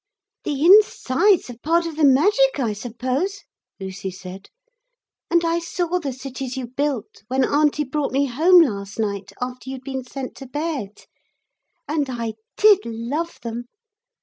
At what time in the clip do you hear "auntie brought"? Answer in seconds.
7.45-8.11